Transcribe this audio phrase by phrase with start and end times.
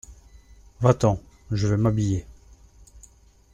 [0.79, 1.21] Va-t'en,
[1.51, 2.25] je vais m'habiller.